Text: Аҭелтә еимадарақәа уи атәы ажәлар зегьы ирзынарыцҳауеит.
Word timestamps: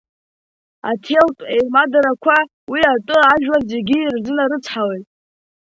Аҭелтә 0.89 1.41
еимадарақәа 1.55 2.37
уи 2.71 2.81
атәы 2.93 3.17
ажәлар 3.31 3.63
зегьы 3.71 3.97
ирзынарыцҳауеит. 3.99 5.07